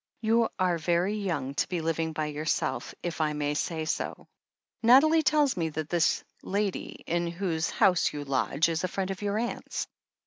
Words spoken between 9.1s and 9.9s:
of your aunt's